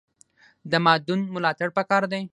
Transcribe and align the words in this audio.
د 0.71 0.73
مادون 0.85 1.19
ملاتړ 1.35 1.69
پکار 1.77 2.03
دی 2.11 2.21